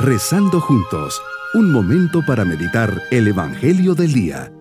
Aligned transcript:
Rezando 0.00 0.60
juntos, 0.60 1.20
un 1.54 1.72
momento 1.72 2.24
para 2.24 2.44
meditar 2.44 3.02
el 3.10 3.26
Evangelio 3.26 3.96
del 3.96 4.12
Día. 4.12 4.52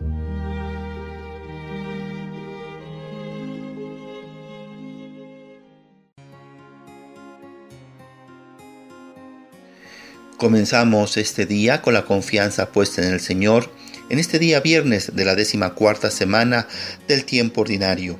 Comenzamos 10.37 11.17
este 11.17 11.45
día 11.45 11.83
con 11.83 11.93
la 11.93 12.05
confianza 12.05 12.71
puesta 12.71 13.05
en 13.05 13.13
el 13.13 13.19
Señor, 13.19 13.71
en 14.09 14.17
este 14.17 14.39
día 14.39 14.59
viernes 14.59 15.15
de 15.15 15.23
la 15.23 15.35
décima 15.35 15.75
cuarta 15.75 16.09
semana 16.09 16.67
del 17.07 17.25
tiempo 17.25 17.61
ordinario. 17.61 18.17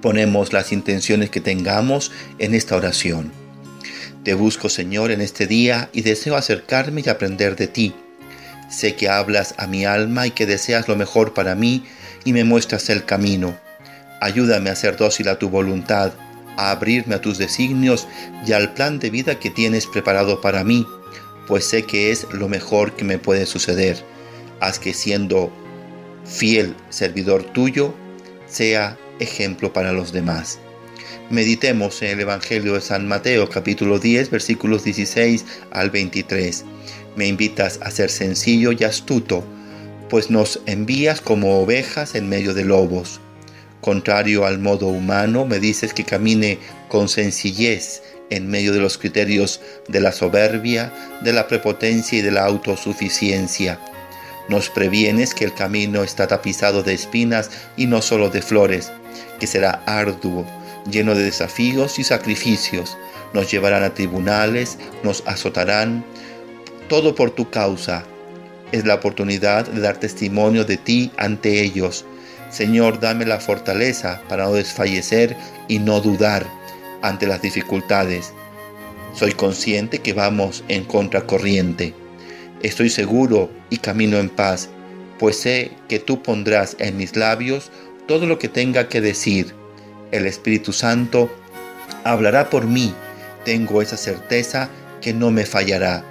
Ponemos 0.00 0.54
las 0.54 0.72
intenciones 0.72 1.28
que 1.28 1.42
tengamos 1.42 2.10
en 2.38 2.54
esta 2.54 2.74
oración. 2.74 3.49
Te 4.24 4.34
busco, 4.34 4.68
Señor, 4.68 5.10
en 5.10 5.22
este 5.22 5.46
día 5.46 5.88
y 5.94 6.02
deseo 6.02 6.36
acercarme 6.36 7.02
y 7.04 7.08
aprender 7.08 7.56
de 7.56 7.68
ti. 7.68 7.94
Sé 8.70 8.94
que 8.94 9.08
hablas 9.08 9.54
a 9.56 9.66
mi 9.66 9.86
alma 9.86 10.26
y 10.26 10.30
que 10.30 10.44
deseas 10.44 10.88
lo 10.88 10.96
mejor 10.96 11.32
para 11.32 11.54
mí 11.54 11.84
y 12.24 12.34
me 12.34 12.44
muestras 12.44 12.90
el 12.90 13.06
camino. 13.06 13.56
Ayúdame 14.20 14.68
a 14.68 14.76
ser 14.76 14.98
dócil 14.98 15.28
a 15.28 15.38
tu 15.38 15.48
voluntad, 15.48 16.12
a 16.58 16.70
abrirme 16.70 17.14
a 17.14 17.22
tus 17.22 17.38
designios 17.38 18.06
y 18.46 18.52
al 18.52 18.74
plan 18.74 18.98
de 18.98 19.08
vida 19.08 19.38
que 19.38 19.48
tienes 19.48 19.86
preparado 19.86 20.42
para 20.42 20.64
mí, 20.64 20.86
pues 21.46 21.64
sé 21.64 21.84
que 21.84 22.10
es 22.10 22.26
lo 22.30 22.48
mejor 22.48 22.94
que 22.96 23.04
me 23.04 23.18
puede 23.18 23.46
suceder. 23.46 24.04
Haz 24.60 24.78
que 24.78 24.92
siendo 24.92 25.50
fiel 26.26 26.76
servidor 26.90 27.44
tuyo, 27.44 27.94
sea 28.46 28.98
ejemplo 29.18 29.72
para 29.72 29.92
los 29.92 30.12
demás. 30.12 30.58
Meditemos 31.30 32.02
en 32.02 32.08
el 32.08 32.20
Evangelio 32.22 32.74
de 32.74 32.80
San 32.80 33.06
Mateo 33.06 33.48
capítulo 33.48 34.00
10 34.00 34.30
versículos 34.30 34.82
16 34.82 35.44
al 35.70 35.90
23. 35.90 36.64
Me 37.14 37.28
invitas 37.28 37.78
a 37.84 37.92
ser 37.92 38.10
sencillo 38.10 38.72
y 38.72 38.82
astuto, 38.82 39.44
pues 40.08 40.28
nos 40.28 40.58
envías 40.66 41.20
como 41.20 41.60
ovejas 41.60 42.16
en 42.16 42.28
medio 42.28 42.52
de 42.52 42.64
lobos. 42.64 43.20
Contrario 43.80 44.44
al 44.44 44.58
modo 44.58 44.88
humano, 44.88 45.46
me 45.46 45.60
dices 45.60 45.94
que 45.94 46.02
camine 46.02 46.58
con 46.88 47.08
sencillez 47.08 48.02
en 48.30 48.48
medio 48.48 48.72
de 48.72 48.80
los 48.80 48.98
criterios 48.98 49.60
de 49.86 50.00
la 50.00 50.10
soberbia, 50.10 50.92
de 51.22 51.32
la 51.32 51.46
prepotencia 51.46 52.18
y 52.18 52.22
de 52.22 52.32
la 52.32 52.44
autosuficiencia. 52.44 53.78
Nos 54.48 54.68
previenes 54.68 55.32
que 55.32 55.44
el 55.44 55.54
camino 55.54 56.02
está 56.02 56.26
tapizado 56.26 56.82
de 56.82 56.94
espinas 56.94 57.50
y 57.76 57.86
no 57.86 58.02
solo 58.02 58.30
de 58.30 58.42
flores, 58.42 58.90
que 59.38 59.46
será 59.46 59.84
arduo, 59.86 60.44
lleno 60.88 61.14
de 61.14 61.24
desafíos 61.24 61.98
y 61.98 62.04
sacrificios. 62.04 62.96
Nos 63.32 63.50
llevarán 63.50 63.82
a 63.82 63.94
tribunales, 63.94 64.78
nos 65.02 65.22
azotarán, 65.26 66.04
todo 66.88 67.14
por 67.14 67.30
tu 67.30 67.50
causa. 67.50 68.04
Es 68.72 68.84
la 68.84 68.94
oportunidad 68.94 69.66
de 69.66 69.80
dar 69.80 69.98
testimonio 69.98 70.64
de 70.64 70.76
ti 70.76 71.10
ante 71.16 71.62
ellos. 71.62 72.04
Señor, 72.50 73.00
dame 73.00 73.26
la 73.26 73.40
fortaleza 73.40 74.22
para 74.28 74.44
no 74.44 74.54
desfallecer 74.54 75.36
y 75.68 75.78
no 75.78 76.00
dudar 76.00 76.46
ante 77.02 77.26
las 77.26 77.42
dificultades. 77.42 78.32
Soy 79.14 79.32
consciente 79.32 79.98
que 79.98 80.12
vamos 80.12 80.64
en 80.68 80.84
contracorriente. 80.84 81.94
Estoy 82.62 82.90
seguro 82.90 83.50
y 83.70 83.78
camino 83.78 84.18
en 84.18 84.28
paz, 84.28 84.68
pues 85.18 85.36
sé 85.36 85.72
que 85.88 85.98
tú 85.98 86.22
pondrás 86.22 86.76
en 86.78 86.96
mis 86.96 87.16
labios 87.16 87.70
todo 88.06 88.26
lo 88.26 88.38
que 88.38 88.48
tenga 88.48 88.88
que 88.88 89.00
decir 89.00 89.54
el 90.12 90.26
Espíritu 90.26 90.72
Santo 90.72 91.30
hablará 92.04 92.50
por 92.50 92.66
mí. 92.66 92.94
Tengo 93.44 93.82
esa 93.82 93.96
certeza 93.96 94.68
que 95.00 95.14
no 95.14 95.30
me 95.30 95.46
fallará. 95.46 96.04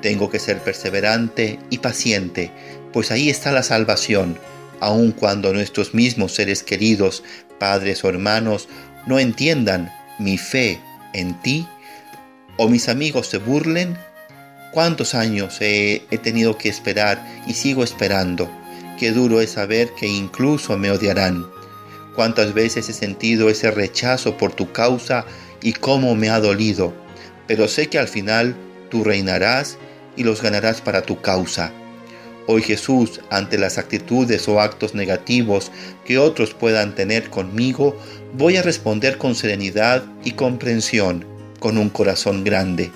Tengo 0.00 0.30
que 0.30 0.38
ser 0.38 0.58
perseverante 0.58 1.58
y 1.70 1.78
paciente, 1.78 2.50
pues 2.92 3.10
ahí 3.10 3.30
está 3.30 3.52
la 3.52 3.62
salvación, 3.62 4.38
aun 4.80 5.12
cuando 5.12 5.52
nuestros 5.52 5.94
mismos 5.94 6.32
seres 6.34 6.62
queridos, 6.62 7.22
padres 7.58 8.04
o 8.04 8.08
hermanos, 8.08 8.68
no 9.06 9.18
entiendan 9.18 9.92
mi 10.18 10.38
fe 10.38 10.80
en 11.14 11.40
ti, 11.40 11.66
o 12.56 12.68
mis 12.68 12.88
amigos 12.88 13.28
se 13.28 13.38
burlen. 13.38 13.96
¿Cuántos 14.72 15.14
años 15.14 15.58
he, 15.60 16.04
he 16.10 16.18
tenido 16.18 16.58
que 16.58 16.68
esperar 16.68 17.24
y 17.46 17.54
sigo 17.54 17.84
esperando? 17.84 18.50
Qué 18.98 19.12
duro 19.12 19.40
es 19.40 19.50
saber 19.50 19.90
que 19.94 20.06
incluso 20.06 20.76
me 20.78 20.90
odiarán 20.90 21.44
cuántas 22.14 22.54
veces 22.54 22.88
he 22.88 22.92
sentido 22.92 23.48
ese 23.48 23.70
rechazo 23.70 24.36
por 24.36 24.52
tu 24.52 24.72
causa 24.72 25.24
y 25.62 25.72
cómo 25.72 26.14
me 26.14 26.30
ha 26.30 26.40
dolido, 26.40 26.92
pero 27.46 27.68
sé 27.68 27.88
que 27.88 27.98
al 27.98 28.08
final 28.08 28.56
tú 28.90 29.04
reinarás 29.04 29.78
y 30.16 30.24
los 30.24 30.42
ganarás 30.42 30.80
para 30.80 31.02
tu 31.02 31.20
causa. 31.20 31.72
Hoy 32.46 32.62
Jesús, 32.62 33.20
ante 33.30 33.56
las 33.56 33.78
actitudes 33.78 34.48
o 34.48 34.60
actos 34.60 34.94
negativos 34.94 35.70
que 36.04 36.18
otros 36.18 36.54
puedan 36.54 36.94
tener 36.94 37.30
conmigo, 37.30 37.96
voy 38.34 38.56
a 38.56 38.62
responder 38.62 39.16
con 39.16 39.36
serenidad 39.36 40.04
y 40.24 40.32
comprensión, 40.32 41.24
con 41.60 41.78
un 41.78 41.88
corazón 41.88 42.42
grande, 42.42 42.90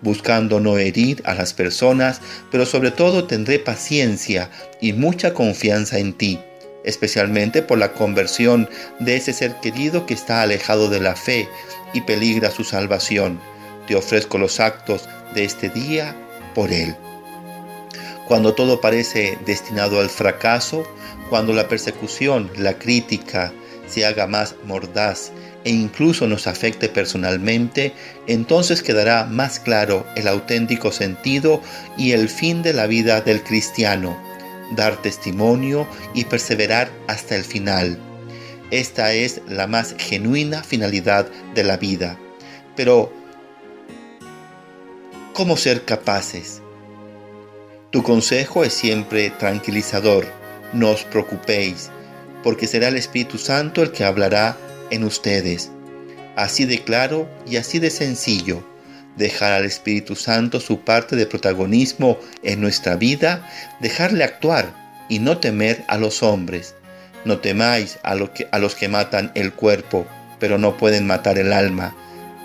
buscando 0.00 0.60
no 0.60 0.78
herir 0.78 1.22
a 1.26 1.34
las 1.34 1.52
personas, 1.52 2.20
pero 2.52 2.66
sobre 2.66 2.92
todo 2.92 3.24
tendré 3.24 3.58
paciencia 3.58 4.48
y 4.80 4.92
mucha 4.92 5.34
confianza 5.34 5.98
en 5.98 6.12
ti 6.12 6.38
especialmente 6.84 7.62
por 7.62 7.78
la 7.78 7.92
conversión 7.92 8.68
de 9.00 9.16
ese 9.16 9.32
ser 9.32 9.56
querido 9.56 10.06
que 10.06 10.14
está 10.14 10.42
alejado 10.42 10.88
de 10.88 11.00
la 11.00 11.16
fe 11.16 11.48
y 11.92 12.02
peligra 12.02 12.50
su 12.50 12.62
salvación. 12.62 13.40
Te 13.86 13.96
ofrezco 13.96 14.38
los 14.38 14.60
actos 14.60 15.08
de 15.34 15.44
este 15.44 15.70
día 15.70 16.14
por 16.54 16.72
él. 16.72 16.94
Cuando 18.28 18.54
todo 18.54 18.80
parece 18.80 19.38
destinado 19.44 20.00
al 20.00 20.08
fracaso, 20.08 20.86
cuando 21.28 21.52
la 21.52 21.68
persecución, 21.68 22.50
la 22.56 22.78
crítica 22.78 23.52
se 23.88 24.06
haga 24.06 24.26
más 24.26 24.54
mordaz 24.64 25.30
e 25.64 25.70
incluso 25.70 26.26
nos 26.26 26.46
afecte 26.46 26.88
personalmente, 26.88 27.92
entonces 28.26 28.82
quedará 28.82 29.24
más 29.24 29.58
claro 29.58 30.06
el 30.16 30.28
auténtico 30.28 30.92
sentido 30.92 31.62
y 31.96 32.12
el 32.12 32.28
fin 32.28 32.62
de 32.62 32.72
la 32.72 32.86
vida 32.86 33.20
del 33.20 33.42
cristiano 33.42 34.33
dar 34.74 35.00
testimonio 35.00 35.86
y 36.14 36.24
perseverar 36.24 36.90
hasta 37.06 37.36
el 37.36 37.44
final. 37.44 37.98
Esta 38.70 39.12
es 39.12 39.40
la 39.46 39.66
más 39.66 39.94
genuina 39.98 40.62
finalidad 40.62 41.28
de 41.54 41.64
la 41.64 41.76
vida. 41.76 42.18
Pero, 42.76 43.12
¿cómo 45.32 45.56
ser 45.56 45.84
capaces? 45.84 46.60
Tu 47.90 48.02
consejo 48.02 48.64
es 48.64 48.72
siempre 48.72 49.30
tranquilizador. 49.30 50.26
No 50.72 50.90
os 50.90 51.04
preocupéis, 51.04 51.90
porque 52.42 52.66
será 52.66 52.88
el 52.88 52.96
Espíritu 52.96 53.38
Santo 53.38 53.82
el 53.82 53.92
que 53.92 54.04
hablará 54.04 54.56
en 54.90 55.04
ustedes. 55.04 55.70
Así 56.34 56.64
de 56.64 56.82
claro 56.82 57.28
y 57.46 57.56
así 57.56 57.78
de 57.78 57.90
sencillo 57.90 58.73
dejar 59.16 59.52
al 59.52 59.64
Espíritu 59.64 60.16
Santo 60.16 60.60
su 60.60 60.80
parte 60.80 61.16
de 61.16 61.26
protagonismo 61.26 62.18
en 62.42 62.60
nuestra 62.60 62.96
vida, 62.96 63.48
dejarle 63.80 64.24
actuar 64.24 64.74
y 65.08 65.18
no 65.18 65.38
temer 65.38 65.84
a 65.88 65.98
los 65.98 66.22
hombres. 66.22 66.74
No 67.24 67.38
temáis 67.38 67.98
a, 68.02 68.16
que, 68.32 68.48
a 68.50 68.58
los 68.58 68.74
que 68.74 68.88
matan 68.88 69.32
el 69.34 69.52
cuerpo, 69.52 70.06
pero 70.38 70.58
no 70.58 70.76
pueden 70.76 71.06
matar 71.06 71.38
el 71.38 71.52
alma. 71.52 71.96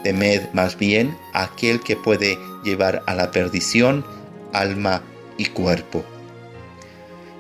Temed 0.04 0.42
más 0.54 0.78
bien 0.78 1.18
a 1.34 1.44
aquel 1.44 1.82
que 1.82 1.98
puede 1.98 2.38
llevar 2.64 3.04
a 3.06 3.16
la 3.16 3.32
perdición 3.32 4.06
alma 4.54 5.02
y 5.38 5.46
cuerpo. 5.46 6.06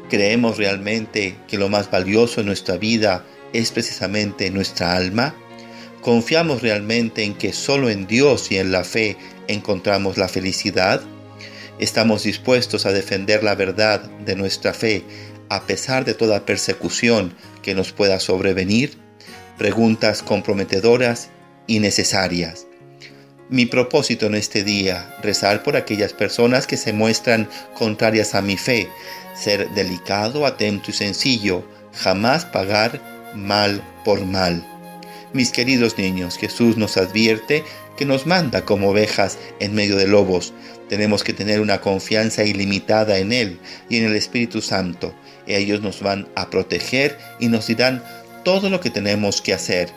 ¿Creemos 0.09 0.57
realmente 0.57 1.37
que 1.47 1.57
lo 1.57 1.69
más 1.69 1.89
valioso 1.91 2.41
en 2.41 2.47
nuestra 2.47 2.77
vida 2.77 3.23
es 3.53 3.71
precisamente 3.71 4.49
nuestra 4.49 4.95
alma? 4.95 5.35
¿Confiamos 6.01 6.61
realmente 6.61 7.23
en 7.23 7.35
que 7.35 7.51
solo 7.51 7.89
en 7.89 8.07
Dios 8.07 8.51
y 8.51 8.57
en 8.57 8.71
la 8.71 8.83
fe 8.83 9.17
encontramos 9.47 10.17
la 10.17 10.29
felicidad? 10.29 11.01
¿Estamos 11.77 12.23
dispuestos 12.23 12.85
a 12.85 12.93
defender 12.93 13.43
la 13.43 13.55
verdad 13.55 14.01
de 14.25 14.35
nuestra 14.35 14.73
fe 14.73 15.03
a 15.49 15.63
pesar 15.63 16.05
de 16.05 16.13
toda 16.13 16.45
persecución 16.45 17.35
que 17.61 17.75
nos 17.75 17.91
pueda 17.91 18.19
sobrevenir? 18.19 18.97
Preguntas 19.57 20.23
comprometedoras 20.23 21.29
y 21.67 21.79
necesarias. 21.79 22.65
Mi 23.49 23.65
propósito 23.65 24.27
en 24.27 24.35
este 24.35 24.63
día, 24.63 25.17
rezar 25.21 25.63
por 25.63 25.75
aquellas 25.75 26.13
personas 26.13 26.67
que 26.67 26.77
se 26.77 26.93
muestran 26.93 27.49
contrarias 27.73 28.35
a 28.35 28.41
mi 28.41 28.57
fe, 28.57 28.87
ser 29.35 29.69
delicado, 29.71 30.45
atento 30.45 30.91
y 30.91 30.93
sencillo, 30.93 31.65
jamás 31.93 32.45
pagar 32.45 33.01
mal 33.35 33.81
por 34.05 34.23
mal. 34.23 34.78
Mis 35.31 35.51
queridos 35.51 35.97
niños, 35.99 36.37
Jesús 36.37 36.75
nos 36.75 36.97
advierte 36.97 37.63
que 37.95 38.05
nos 38.05 38.25
manda 38.25 38.65
como 38.65 38.89
ovejas 38.89 39.37
en 39.59 39.75
medio 39.75 39.95
de 39.95 40.07
lobos. 40.07 40.53
Tenemos 40.89 41.23
que 41.23 41.33
tener 41.33 41.61
una 41.61 41.81
confianza 41.81 42.43
ilimitada 42.45 43.19
en 43.19 43.31
Él 43.31 43.59
y 43.89 43.97
en 43.97 44.05
el 44.05 44.15
Espíritu 44.15 44.61
Santo. 44.61 45.13
Ellos 45.45 45.81
nos 45.81 46.01
van 46.01 46.27
a 46.35 46.49
proteger 46.49 47.15
y 47.39 47.47
nos 47.47 47.67
dirán 47.67 48.03
todo 48.43 48.71
lo 48.71 48.79
que 48.79 48.89
tenemos 48.89 49.39
que 49.41 49.53
hacer. 49.53 49.91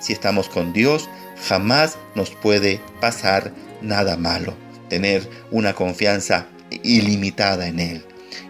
Si 0.00 0.14
estamos 0.14 0.48
con 0.48 0.72
Dios, 0.72 1.10
jamás 1.46 1.98
nos 2.14 2.30
puede 2.30 2.80
pasar 3.00 3.52
nada 3.82 4.16
malo. 4.16 4.54
tener 4.88 5.28
una 5.50 5.74
confianza 5.74 6.46
ilimitada 6.82 7.68
en 7.68 7.78
Él. 7.78 8.04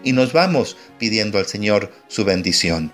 Y 0.05 0.13
nos 0.13 0.31
vamos 0.31 0.77
pidiendo 0.97 1.37
al 1.37 1.47
Señor 1.47 1.91
su 2.07 2.23
bendición. 2.23 2.93